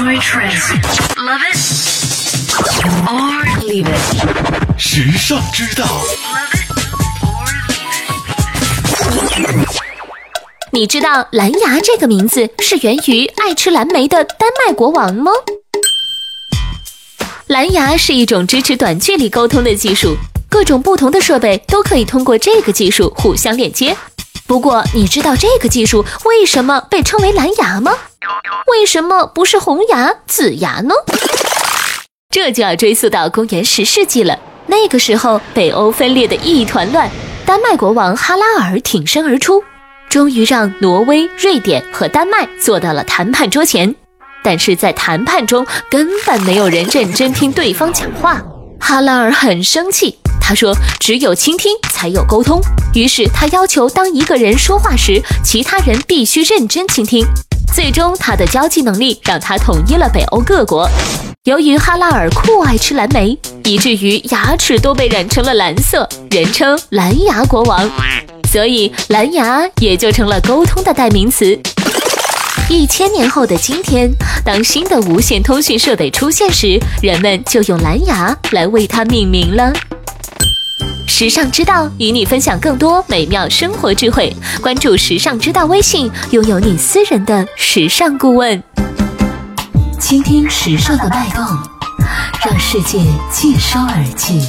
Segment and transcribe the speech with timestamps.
[0.00, 0.64] Enjoy trends.
[1.18, 1.58] Love it
[3.06, 4.78] or leave it.
[4.78, 5.84] 时尚之道.
[10.70, 15.30] 你知道蓝牙这个名字是源于爱吃蓝莓的丹麦国王吗？
[17.48, 20.16] 蓝牙是一种支持短距离沟通的技术，
[20.48, 23.94] 各种不同的设备都可以通过这个技术互相链接。
[24.50, 27.92] 不过，你知道这个技术为什么被称为蓝牙吗？
[28.66, 30.92] 为什么不是红牙、紫牙呢？
[32.30, 34.36] 这就要追溯到公元十世纪了。
[34.66, 37.08] 那个时候，北欧分裂的一团乱，
[37.46, 39.62] 丹麦国王哈拉尔挺身而出，
[40.08, 43.94] 终于让挪威、瑞典和丹麦坐到了谈判桌前。
[44.42, 48.42] 但是在谈判中，根本没有人认真听对方讲话。
[48.80, 50.18] 哈拉尔很生气，
[50.50, 52.60] 他说：“只有倾听才有沟通。”
[52.92, 57.24] 于是他要求，当一个人说话时，其他人必须认真倾听。
[57.72, 60.90] 最终，他的交际能力让他统一了北欧各国。
[61.44, 67.88] 由于哈拉尔酷爱吃蓝莓，以至于牙齿都被染成了蓝色，人称“蓝牙国王”，
[68.50, 71.56] 所以蓝牙也就成了沟通的代名词。
[72.68, 74.10] 一千年后的今天，
[74.44, 79.72] 当新的无线通讯设备出现时，人们就用蓝牙来为它命名了。
[81.20, 88.62] 时尚之道与你分享更多美妙生活智慧，关注时尚之道微信，拥有你私人的时尚顾问。
[89.98, 91.44] 倾听时尚的脉动，
[92.42, 92.98] 让世界
[93.30, 94.48] 尽收耳际。